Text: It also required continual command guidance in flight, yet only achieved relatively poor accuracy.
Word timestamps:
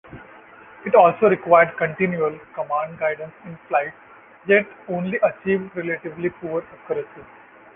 It 0.83 0.95
also 0.95 1.27
required 1.29 1.77
continual 1.77 2.39
command 2.55 2.97
guidance 2.97 3.33
in 3.45 3.55
flight, 3.67 3.93
yet 4.47 4.65
only 4.89 5.19
achieved 5.19 5.75
relatively 5.75 6.31
poor 6.41 6.63
accuracy. 6.73 7.21